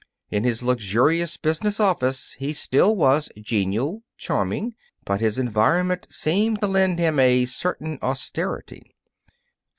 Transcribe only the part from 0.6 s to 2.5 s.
luxurious business office